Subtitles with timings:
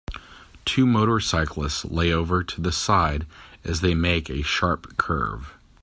[0.65, 3.27] Two motorcyclists lay over to the side
[3.63, 5.53] as they make a sharp curve.